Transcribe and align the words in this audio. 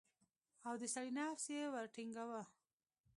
او 0.67 0.73
د 0.81 0.83
سړي 0.93 1.11
نفس 1.19 1.45
يې 1.55 1.63
ورټنگاوه. 1.73 2.43